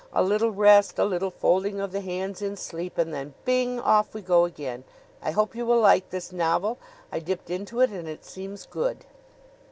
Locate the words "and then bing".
2.97-3.79